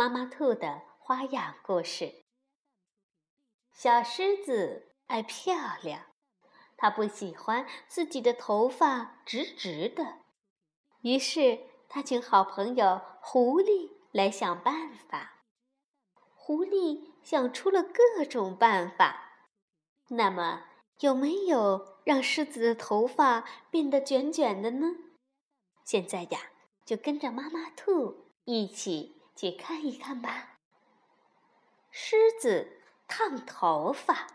[0.00, 2.24] 妈妈兔的花样故事。
[3.70, 6.06] 小狮子爱漂亮，
[6.78, 10.20] 它不喜欢自己的头发直直的，
[11.02, 15.42] 于是它请好朋友狐狸来想办法。
[16.34, 19.50] 狐狸想出了各种办法，
[20.08, 20.64] 那么
[21.00, 24.86] 有没有让狮子的头发变得卷卷的呢？
[25.84, 26.52] 现在呀，
[26.86, 29.19] 就跟着妈妈兔一起。
[29.40, 30.58] 去看一看吧。
[31.90, 34.26] 狮子烫头发，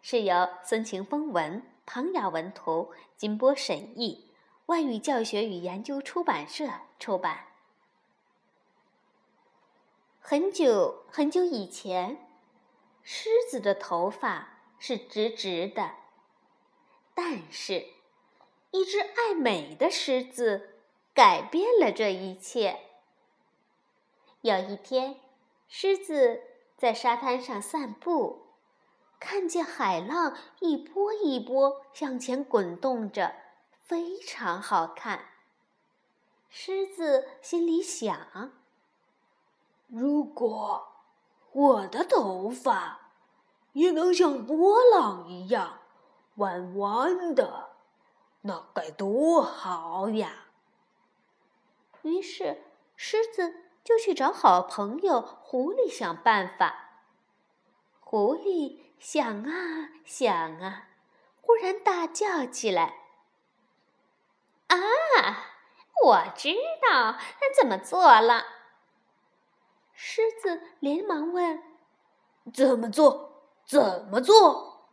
[0.00, 4.30] 是由孙晴风文、庞雅文图、金波审译，
[4.66, 7.48] 外语教学与研究出版社出版。
[10.20, 12.24] 很久很久以前，
[13.02, 15.96] 狮子的头发是直直的，
[17.14, 17.88] 但是，
[18.70, 20.76] 一只爱美的狮子
[21.12, 22.85] 改变了这一切。
[24.46, 25.16] 有一天，
[25.66, 26.40] 狮子
[26.76, 28.46] 在沙滩上散步，
[29.18, 33.34] 看见海浪一波一波向前滚动着，
[33.82, 35.30] 非常好看。
[36.48, 38.52] 狮子心里想
[39.90, 40.92] ：“如果
[41.50, 43.10] 我的头发
[43.72, 45.80] 也能像波浪一样
[46.36, 47.70] 弯弯的，
[48.42, 50.46] 那该多好呀！”
[52.02, 52.62] 于是，
[52.94, 53.65] 狮子。
[53.86, 57.04] 就去找好朋友狐狸想办法。
[58.00, 60.88] 狐狸想啊想啊，
[61.40, 62.96] 忽然大叫起来
[64.66, 64.76] ：“啊，
[66.04, 66.52] 我知
[66.82, 67.16] 道
[67.56, 68.44] 怎么做了！”
[69.94, 71.62] 狮子连忙问
[72.52, 73.44] ：“怎么做？
[73.64, 74.88] 怎么做？”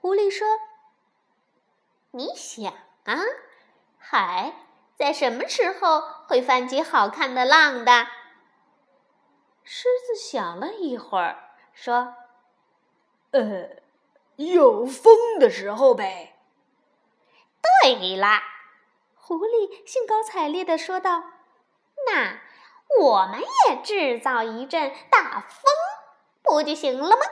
[0.00, 0.46] 狐狸说
[2.12, 2.72] ：“你想
[3.06, 3.16] 啊，
[3.98, 4.54] 海。”
[5.02, 8.06] 在什么时候会泛起好看的浪的？
[9.64, 12.14] 狮子想了一会儿，说
[13.32, 13.82] ：“呃，
[14.36, 16.38] 有风的时候呗。”
[17.82, 18.44] 对啦，
[19.16, 21.24] 狐狸兴高采烈地说道
[22.06, 22.40] ：“那
[23.00, 25.64] 我们也制造一阵大风，
[26.42, 27.22] 不就行了吗？”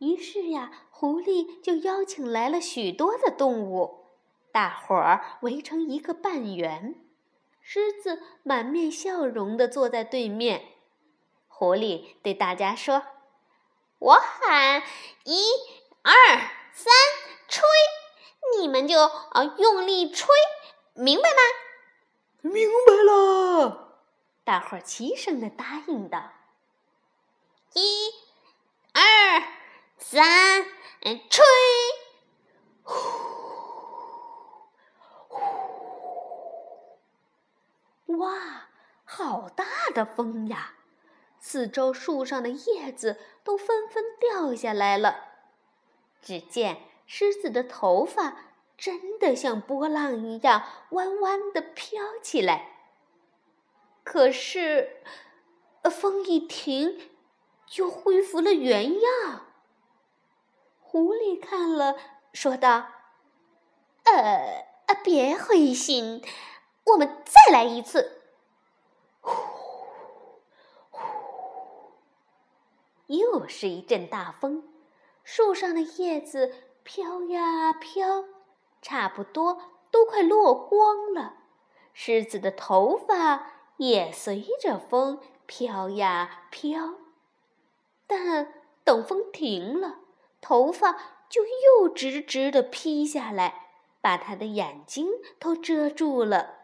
[0.00, 3.99] 于是呀，狐狸就邀请来了许多的动物。
[4.52, 6.94] 大伙儿围成一个半圆，
[7.60, 10.64] 狮子满面笑容地坐在对面。
[11.46, 13.02] 狐狸对大家说
[14.00, 14.82] ：“我喊
[15.24, 15.44] 一
[16.02, 16.12] 二
[16.72, 16.92] 三，
[17.48, 17.62] 吹，
[18.58, 20.28] 你们就啊用力吹，
[20.94, 21.36] 明白吗
[22.42, 23.98] ？”“明白了。”
[24.42, 26.32] 大伙儿齐声地答应道
[27.74, 28.10] ：“一、
[28.94, 29.42] 二、
[29.98, 30.64] 三，
[31.28, 31.44] 吹！”
[38.20, 38.68] 哇，
[39.04, 39.64] 好大
[39.94, 40.74] 的风呀！
[41.38, 45.28] 四周树上的叶子都纷纷掉下来了。
[46.20, 48.36] 只见狮子的头发
[48.76, 52.66] 真的像波浪一样弯弯的飘起来。
[54.04, 55.02] 可是，
[55.84, 57.10] 风一停，
[57.66, 59.46] 就恢复了原样。
[60.80, 61.96] 狐狸看了，
[62.34, 62.88] 说道
[64.04, 66.22] ：“呃，啊别灰心。”
[66.84, 68.22] 我们再来一次，
[69.20, 69.30] 呼
[70.90, 71.00] 呼，
[73.06, 74.64] 又是一阵大风，
[75.22, 76.52] 树上的叶子
[76.82, 78.24] 飘呀飘，
[78.82, 79.60] 差不多
[79.90, 81.36] 都快落光了。
[81.92, 86.94] 狮子的头发也随着风飘呀飘，
[88.06, 88.52] 但
[88.82, 89.98] 等风停了，
[90.40, 90.92] 头发
[91.28, 93.68] 就又直直的披下来，
[94.00, 96.59] 把他的眼睛都遮住了。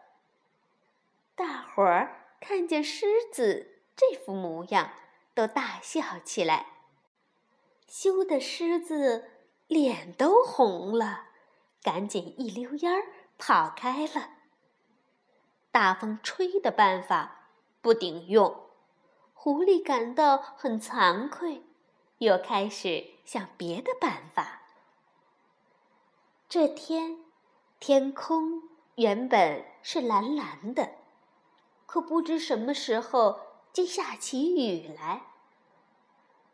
[1.37, 4.89] 大伙儿看见狮子这副模样，
[5.35, 6.65] 都大笑起来。
[7.87, 9.29] 羞得狮子
[9.67, 11.27] 脸都红了，
[11.83, 13.03] 赶紧一溜烟儿
[13.37, 14.31] 跑开了。
[15.69, 17.49] 大风吹的办法
[17.81, 18.69] 不顶用，
[19.35, 21.61] 狐狸感到很惭愧，
[22.17, 24.63] 又开始想别的办法。
[26.49, 27.19] 这天，
[27.79, 28.63] 天空
[28.95, 30.95] 原本是蓝蓝的。
[31.87, 33.39] 可不知什么时候
[33.73, 35.23] 就下起雨来。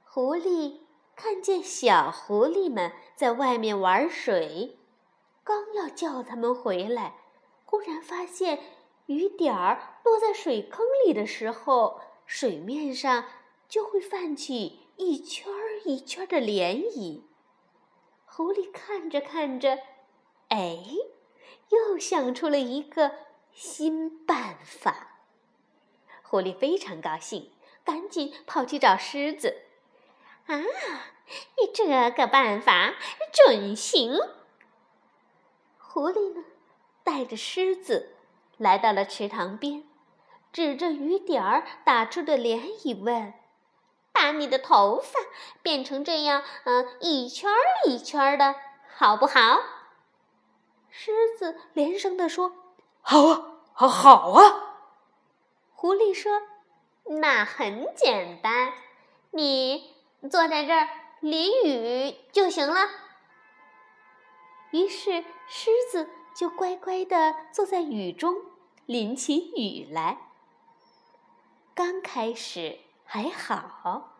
[0.05, 0.81] 狐狸
[1.15, 4.77] 看见小狐狸们在外面玩水，
[5.43, 7.15] 刚要叫它们回来，
[7.65, 8.59] 忽然发现
[9.07, 13.25] 雨点儿落在水坑里的时候，水面上
[13.67, 17.23] 就会泛起一圈儿一圈儿的涟漪。
[18.25, 19.79] 狐狸看着看着，
[20.49, 20.77] 哎，
[21.69, 23.11] 又想出了一个
[23.51, 25.12] 新办法。
[26.33, 27.51] 狐狸非常高兴，
[27.85, 29.55] 赶紧跑去找狮子。
[30.47, 32.95] 啊，你这个办法
[33.31, 34.17] 准行！
[35.77, 36.43] 狐狸呢，
[37.03, 38.15] 带着狮子
[38.57, 39.83] 来到了池塘边，
[40.51, 43.35] 指着雨点儿打出的涟漪问
[44.11, 45.19] ：“把你的头发
[45.61, 47.57] 变成这样，嗯，一圈儿
[47.87, 48.55] 一圈儿的，
[48.97, 49.61] 好不好？”
[50.89, 52.53] 狮子连声地说
[53.01, 54.71] ：“好啊，好，好啊。”
[55.83, 56.31] 狐狸说
[57.19, 58.71] ：“那很简单，
[59.31, 59.93] 你
[60.31, 60.87] 坐在这儿
[61.19, 62.89] 淋雨就行了。”
[64.71, 68.33] 于是狮子就乖乖地坐在雨中
[68.85, 70.19] 淋起雨来。
[71.75, 74.13] 刚开始还好，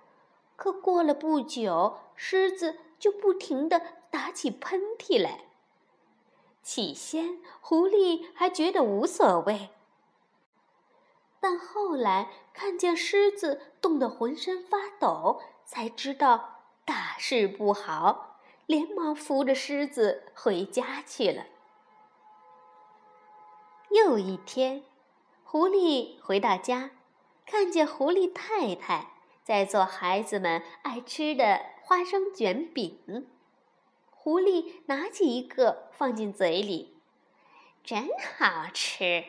[0.57, 3.81] 可过了不久，狮子就不停地
[4.11, 5.45] 打起喷嚏来。
[6.61, 9.69] 起先，狐狸还觉得无所谓。
[11.43, 21.47] 但后来看见狮子冻得浑身发抖，才知道大事不好，连忙扶着狮子回家去了。
[23.89, 24.85] 又一天，
[25.43, 26.91] 狐狸回到家，
[27.45, 29.09] 看见狐狸太太
[29.43, 33.27] 在做孩子们爱吃的花生卷饼。
[34.09, 36.95] 狐狸拿起一个放进嘴里，
[37.83, 38.07] 真
[38.37, 39.25] 好吃。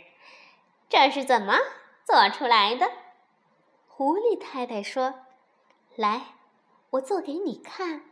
[0.89, 1.59] 这是怎么？
[2.05, 2.91] 做出来的，
[3.89, 5.15] 狐狸太太说
[5.97, 6.35] ：“来，
[6.91, 8.03] 我做给你看。”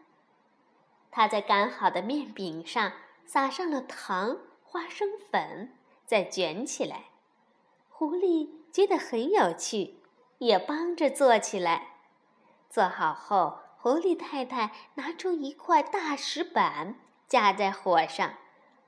[1.12, 2.92] 她在擀好的面饼上
[3.26, 7.10] 撒上了糖、花生粉，再卷起来。
[7.90, 9.98] 狐狸觉得很有趣，
[10.38, 11.98] 也帮着做起来。
[12.70, 16.94] 做好后，狐狸太太拿出一块大石板，
[17.28, 18.34] 架在火上，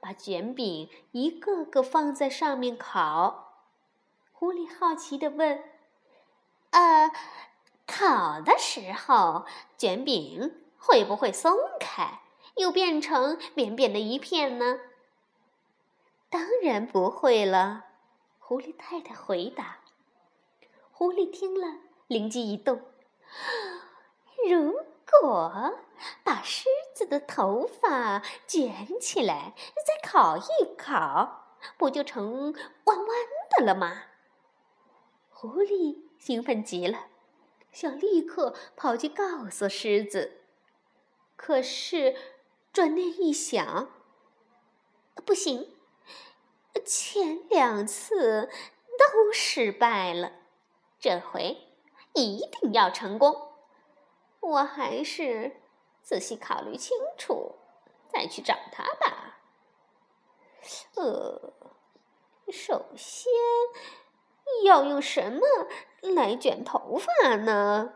[0.00, 3.43] 把卷饼一个个放在上面烤。
[4.36, 5.62] 狐狸好奇地问
[6.70, 7.10] ：“呃，
[7.86, 9.46] 烤的时候，
[9.78, 12.20] 卷饼会不会松开，
[12.56, 14.80] 又变成扁扁的一片呢
[16.28, 17.84] ？”“当然不会了。”
[18.40, 19.78] 狐狸太太回答。
[20.90, 21.78] 狐狸听了，
[22.08, 22.82] 灵机一动
[24.50, 24.72] ：“如
[25.20, 25.78] 果
[26.24, 29.54] 把狮子的头发卷起来，
[29.86, 31.46] 再烤一烤，
[31.78, 32.52] 不就成
[32.84, 33.08] 弯弯
[33.56, 34.02] 的了吗？”
[35.46, 37.08] 狐狸兴奋极了，
[37.70, 40.40] 想立刻跑去告诉狮子。
[41.36, 42.16] 可是
[42.72, 43.90] 转念一想，
[45.26, 45.76] 不行，
[46.86, 48.48] 前两次
[48.98, 50.32] 都失败了，
[50.98, 51.58] 这回
[52.14, 53.52] 一定要成功。
[54.40, 55.60] 我还是
[56.00, 57.56] 仔细考虑清楚
[58.10, 59.40] 再去找他吧。
[60.94, 61.52] 呃，
[62.50, 63.30] 首先。
[64.64, 65.40] 要用什么
[66.00, 67.94] 来卷头发呢？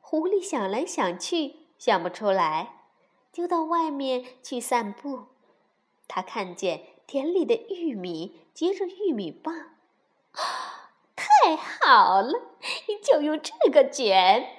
[0.00, 2.86] 狐狸想来想去，想不出来，
[3.32, 5.26] 就到外面去散步。
[6.08, 9.76] 他看见田里的玉米结着玉米棒，
[11.14, 12.32] 太好了，
[13.02, 14.56] 就用这个卷。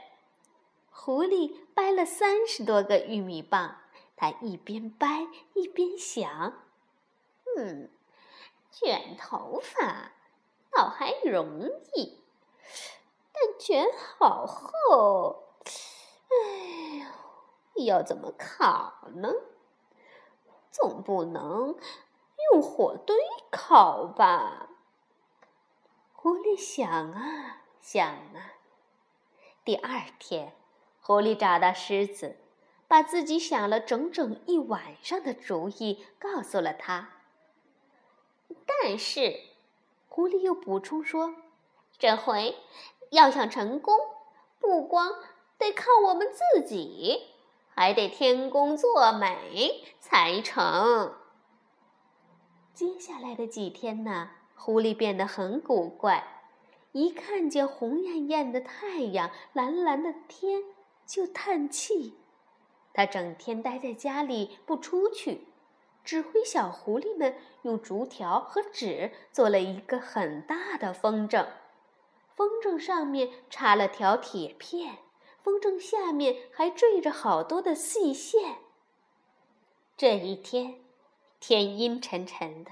[0.89, 3.77] 狐狸掰了三十多个玉米棒，
[4.15, 6.65] 他一边掰一边想
[7.57, 7.89] ：“嗯，
[8.71, 10.13] 卷头发。”
[10.73, 12.19] 倒还容易，
[13.33, 13.85] 但卷
[14.17, 15.43] 好后，
[16.29, 17.05] 哎
[17.75, 19.29] 呦，要怎么烤呢？
[20.71, 21.75] 总不能
[22.51, 23.15] 用火堆
[23.51, 24.69] 烤吧？
[26.13, 28.53] 狐狸想啊想啊。
[29.65, 30.55] 第二天，
[31.01, 32.37] 狐狸找到狮子，
[32.87, 37.09] 把自己想了整整一晚上的主意告诉了他。
[38.65, 39.50] 但是。
[40.13, 41.35] 狐狸又补充说
[41.97, 42.57] ：“这回
[43.11, 43.97] 要想成功，
[44.59, 45.09] 不光
[45.57, 47.29] 得靠我们自己，
[47.73, 51.13] 还得天公作美才成。”
[52.75, 56.43] 接下来的几天呢，狐狸变得很古怪，
[56.91, 60.61] 一看见红艳艳的太阳、蓝蓝的天
[61.05, 62.17] 就叹气。
[62.93, 65.47] 他整天待在家里不出去，
[66.03, 71.47] 指挥小狐狸们用竹条和纸做了一个很大的风筝，
[72.35, 74.97] 风筝上面插了条铁片，
[75.41, 78.57] 风筝下面还缀着好多的细线。
[79.95, 80.81] 这一天，
[81.39, 82.71] 天阴沉沉的，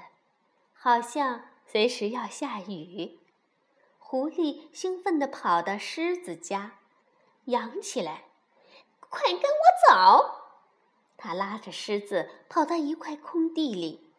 [0.73, 3.19] 好像随时要下雨。
[3.99, 6.79] 狐狸兴奋地跑到狮子家，
[7.45, 8.23] 扬起来
[9.07, 9.45] ：“快跟我
[9.87, 10.35] 走！”
[11.21, 14.09] 他拉着狮子跑到一块空地里，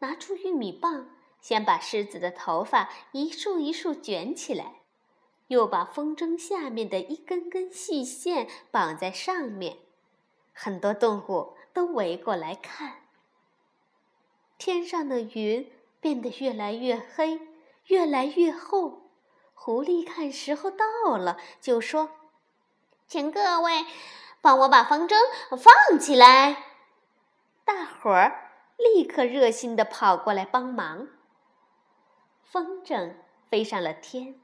[0.00, 1.08] 拿出玉米棒，
[1.40, 4.80] 先把狮子的头发一束一束卷起来，
[5.46, 9.78] 又把风筝下面的一根根细线绑在上面。
[10.52, 13.04] 很多动物都围过来看。
[14.58, 17.40] 天上的云变得越来越黑，
[17.86, 19.12] 越来越厚。
[19.54, 22.10] 狐狸看时候到了，就说
[23.06, 23.86] ：“请各位。”
[24.42, 25.16] 帮我把风筝
[25.56, 26.64] 放起来！
[27.64, 31.08] 大伙儿立刻热心的跑过来帮忙。
[32.42, 33.14] 风筝
[33.48, 34.40] 飞上了天，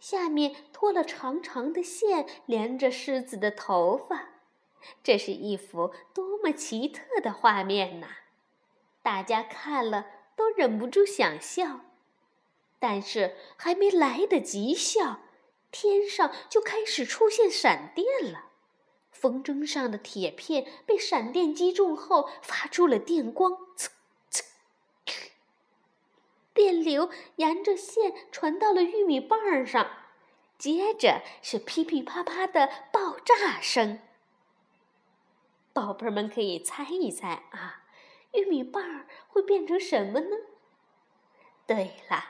[0.00, 4.30] 下面拖了长长的线，连着狮子的头发。
[5.02, 8.06] 这是一幅多么奇特的画面呐！
[9.02, 11.80] 大家看了都忍不住想笑，
[12.78, 15.20] 但是还没来得及笑，
[15.70, 18.52] 天上就开始出现闪电了。
[19.14, 23.88] 风筝上的铁片被闪电击中后，发出了电光，呲
[24.30, 25.30] 呲，
[26.52, 29.88] 电流沿着线传到了玉米棒上，
[30.58, 34.00] 接着是噼噼啪啪的爆炸声。
[35.72, 37.84] 宝贝儿们可以猜一猜啊，
[38.32, 40.36] 玉米棒会变成什么呢？
[41.66, 42.24] 对了，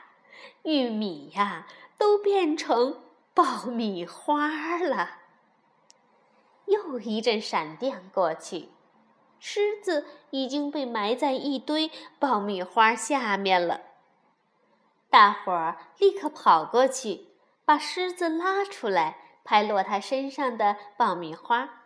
[0.63, 5.24] 玉米呀，都变成爆米花了。
[6.75, 8.69] 又一阵闪电过去，
[9.39, 11.89] 狮子已经被埋在一堆
[12.19, 13.81] 爆米花下面了。
[15.09, 17.27] 大伙儿立刻跑过去，
[17.63, 21.83] 把狮子拉出来，拍落它身上的爆米花。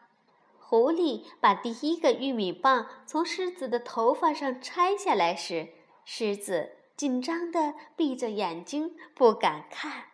[0.60, 5.70] 狐狸把第一个玉米棒从狮子的头发上拆下来时，
[6.06, 10.06] 狮子紧张地闭着眼睛，不敢看。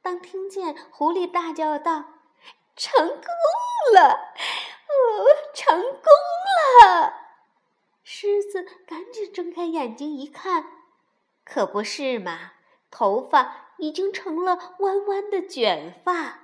[0.00, 2.04] 当听见狐狸大叫道
[2.76, 3.16] ：“成功！”
[3.94, 6.02] 了，哦，成功
[6.84, 7.14] 了！
[8.02, 10.64] 狮子赶紧睁开眼睛一看，
[11.44, 12.52] 可不是嘛，
[12.90, 16.40] 头发已经成了弯弯的卷发。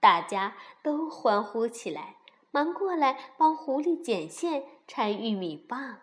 [0.00, 2.16] 大家都欢呼起来，
[2.50, 6.00] 忙过来帮狐狸剪线、拆玉米棒。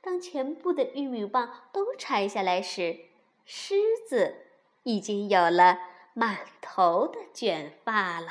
[0.00, 3.06] 当全部的玉米棒都拆下来时，
[3.44, 3.74] 狮
[4.08, 4.46] 子
[4.84, 5.78] 已经有了
[6.12, 8.30] 满头的卷发了。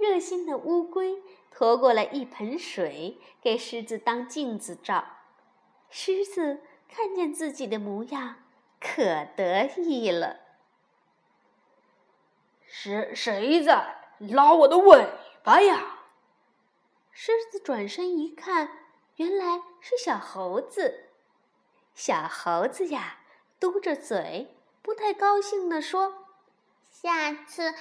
[0.00, 5.04] 热心的乌龟驮过来一盆水，给狮子当镜子照。
[5.90, 8.36] 狮子看见自己的模样，
[8.80, 9.02] 可
[9.36, 10.40] 得意了。
[12.64, 15.06] 是谁在拉我的尾
[15.42, 15.98] 巴呀？
[17.12, 18.70] 狮子转身一看，
[19.16, 21.10] 原来是小猴子。
[21.94, 23.18] 小猴子呀，
[23.58, 26.19] 嘟着嘴，不太高兴地说。
[27.02, 27.72] 下次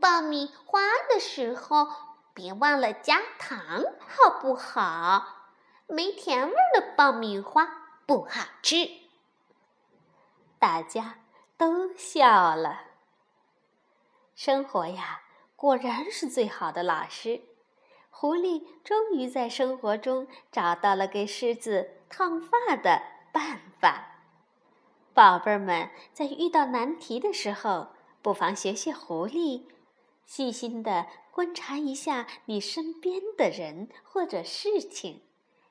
[0.00, 0.78] 爆米花
[1.12, 1.88] 的时候，
[2.32, 3.58] 别忘了加糖，
[4.06, 5.48] 好不好？
[5.88, 7.68] 没甜味的爆米花
[8.06, 8.88] 不好吃。
[10.60, 11.16] 大家
[11.56, 12.82] 都笑了。
[14.36, 15.22] 生活呀，
[15.56, 17.42] 果然是最好的老师。
[18.10, 24.20] 狐狸终于在生活中找到了给狮子烫发的办法。
[25.12, 27.88] 宝贝儿们，在遇到难题的时候。
[28.20, 29.62] 不妨学学狐狸，
[30.26, 35.22] 细心的观察一下你身边的人或者事情，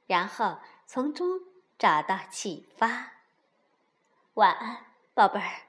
[0.07, 1.41] 然后从中
[1.77, 3.13] 找到启发。
[4.35, 5.66] 晚安，宝贝儿。